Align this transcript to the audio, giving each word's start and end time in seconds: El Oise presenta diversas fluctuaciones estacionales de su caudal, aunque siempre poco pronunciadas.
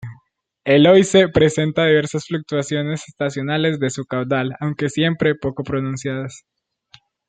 El 0.63 0.87
Oise 0.87 1.29
presenta 1.29 1.85
diversas 1.85 2.25
fluctuaciones 2.25 3.03
estacionales 3.07 3.77
de 3.79 3.91
su 3.91 4.03
caudal, 4.05 4.55
aunque 4.59 4.89
siempre 4.89 5.35
poco 5.35 5.61
pronunciadas. 5.61 6.43